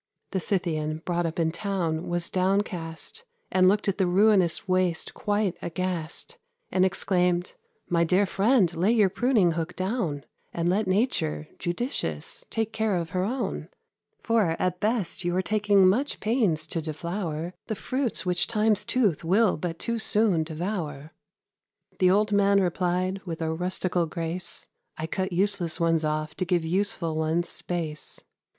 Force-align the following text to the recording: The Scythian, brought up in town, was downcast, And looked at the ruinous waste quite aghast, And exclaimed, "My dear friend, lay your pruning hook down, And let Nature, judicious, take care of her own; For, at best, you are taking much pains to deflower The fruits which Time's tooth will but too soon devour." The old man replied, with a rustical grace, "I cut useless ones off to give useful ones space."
The 0.31 0.39
Scythian, 0.39 1.03
brought 1.05 1.27
up 1.27 1.37
in 1.39 1.51
town, 1.51 2.07
was 2.09 2.31
downcast, 2.31 3.23
And 3.51 3.67
looked 3.69 3.87
at 3.87 3.99
the 3.99 4.07
ruinous 4.07 4.67
waste 4.67 5.13
quite 5.13 5.55
aghast, 5.61 6.39
And 6.71 6.83
exclaimed, 6.83 7.53
"My 7.87 8.03
dear 8.03 8.25
friend, 8.25 8.73
lay 8.75 8.91
your 8.93 9.09
pruning 9.09 9.51
hook 9.51 9.75
down, 9.75 10.25
And 10.55 10.71
let 10.71 10.87
Nature, 10.87 11.49
judicious, 11.59 12.43
take 12.49 12.73
care 12.73 12.95
of 12.95 13.11
her 13.11 13.23
own; 13.23 13.69
For, 14.17 14.55
at 14.57 14.79
best, 14.79 15.23
you 15.23 15.35
are 15.35 15.41
taking 15.43 15.87
much 15.87 16.19
pains 16.19 16.65
to 16.65 16.81
deflower 16.81 17.53
The 17.67 17.75
fruits 17.75 18.25
which 18.25 18.47
Time's 18.47 18.83
tooth 18.83 19.23
will 19.23 19.55
but 19.55 19.77
too 19.77 19.99
soon 19.99 20.43
devour." 20.43 21.11
The 21.99 22.09
old 22.09 22.31
man 22.31 22.59
replied, 22.59 23.21
with 23.25 23.39
a 23.39 23.53
rustical 23.53 24.07
grace, 24.09 24.67
"I 24.97 25.05
cut 25.05 25.31
useless 25.31 25.79
ones 25.79 26.03
off 26.03 26.33
to 26.37 26.43
give 26.45 26.65
useful 26.65 27.15
ones 27.15 27.47
space." 27.47 28.23